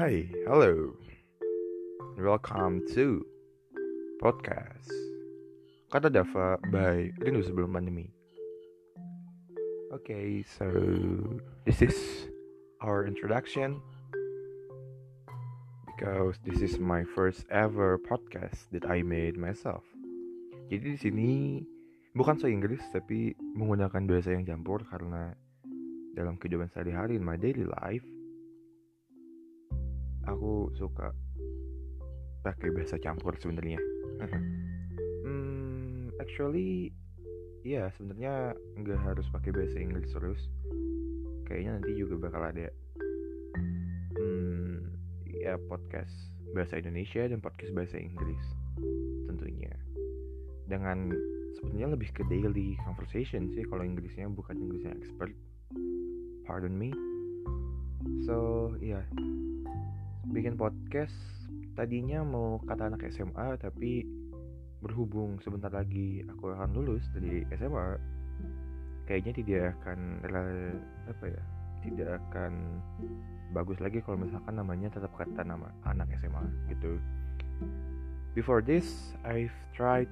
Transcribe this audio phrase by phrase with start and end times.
[0.00, 0.96] Hi, hello.
[2.16, 3.20] Welcome to
[4.16, 4.88] podcast
[5.92, 8.08] Kata Dava by Rindu Sebelum Pandemi.
[9.92, 10.72] Okay, so
[11.68, 11.92] this is
[12.80, 13.84] our introduction
[15.84, 19.84] because this is my first ever podcast that I made myself.
[20.72, 21.30] Jadi di sini
[22.16, 25.36] bukan saya Inggris tapi menggunakan bahasa yang campur karena
[26.16, 28.08] dalam kehidupan sehari-hari in my daily life
[30.28, 31.14] aku suka
[32.40, 33.80] pakai bahasa campur sebenarnya.
[35.24, 36.92] hmm, actually
[37.60, 40.40] ya yeah, sebenarnya nggak harus pakai bahasa Inggris terus.
[41.44, 42.68] Kayaknya nanti juga bakal ada
[44.16, 44.76] hmm,
[45.40, 46.12] ya podcast
[46.56, 48.44] bahasa Indonesia dan podcast bahasa Inggris
[49.28, 49.72] tentunya.
[50.70, 51.10] Dengan
[51.58, 55.34] sebenarnya lebih ke daily conversation sih kalau Inggrisnya bukan Inggrisnya expert.
[56.48, 56.90] Pardon me.
[58.24, 59.04] So, ya.
[59.04, 59.40] Yeah
[60.28, 61.14] bikin podcast.
[61.72, 64.04] Tadinya mau kata anak SMA tapi
[64.80, 68.00] berhubung sebentar lagi aku akan lulus dari SMA
[69.04, 70.24] kayaknya tidak akan
[71.04, 71.42] apa ya
[71.84, 72.80] tidak akan
[73.52, 76.96] bagus lagi kalau misalkan namanya tetap kata nama anak SMA gitu.
[78.32, 80.08] Before this I've tried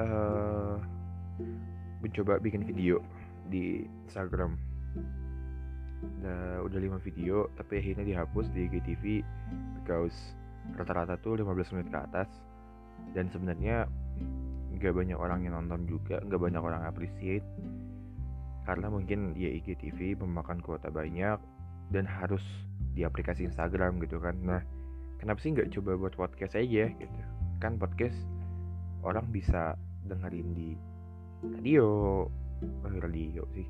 [0.00, 0.80] uh,
[2.00, 3.04] mencoba bikin video
[3.52, 4.69] di Instagram
[6.00, 9.04] udah udah 5 video tapi akhirnya dihapus di IGTV
[9.80, 10.16] because
[10.76, 12.28] rata-rata tuh 15 menit ke atas.
[13.16, 13.88] Dan sebenarnya
[14.76, 17.44] nggak banyak orang yang nonton juga nggak banyak orang appreciate.
[18.68, 21.40] Karena mungkin ya IGTV memakan kuota banyak
[21.90, 22.44] dan harus
[22.94, 24.36] di aplikasi Instagram gitu kan.
[24.44, 24.62] Nah
[25.18, 27.20] kenapa sih nggak coba buat podcast aja gitu?
[27.58, 28.16] Kan podcast
[29.02, 29.74] orang bisa
[30.06, 30.70] dengerin di
[31.40, 31.86] radio
[32.28, 33.64] oh, radio sih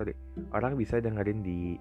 [0.00, 0.16] sorry
[0.56, 1.76] orang bisa dengerin di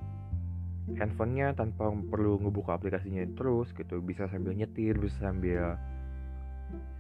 [0.99, 4.03] handphonenya tanpa perlu ngebuka aplikasinya terus gitu.
[4.03, 5.79] Bisa sambil nyetir bisa sambil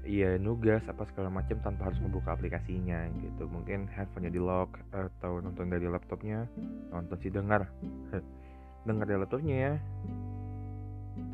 [0.07, 3.51] ya nugas apa segala macam tanpa harus ngebuka aplikasinya gitu.
[3.51, 6.47] Mungkin handphonenya di lock atau nonton dari laptopnya
[6.93, 7.67] nonton sih dengar
[8.87, 9.73] dengar dari laptopnya ya.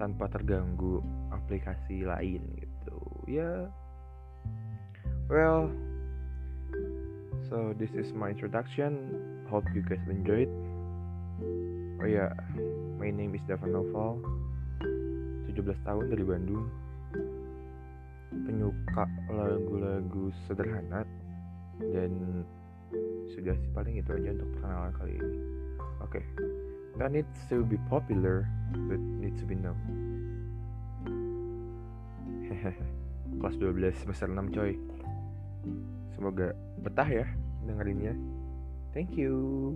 [0.01, 2.97] Tanpa terganggu aplikasi lain gitu.
[3.29, 3.69] Ya.
[5.29, 5.69] Well
[7.49, 9.13] so this is my introduction.
[9.49, 10.49] Hope you guys enjoyed
[12.01, 12.31] oh ya yeah.
[12.97, 14.21] my name is Davan Noval.
[15.49, 16.67] 17 tahun dari Bandung.
[18.33, 21.07] Penyuka lagu-lagu sederhana.
[21.79, 22.43] Dan
[23.31, 25.39] sudah sih paling itu aja untuk perkenalan kali ini.
[26.03, 26.21] Oke.
[26.21, 26.23] Okay.
[26.95, 28.47] not need to be popular
[28.87, 29.79] but need to be known.
[33.41, 34.79] Kelas 12 semester 6 coy
[36.15, 37.25] semoga betah ya
[37.65, 38.13] dengerinnya
[38.95, 39.75] Thank you.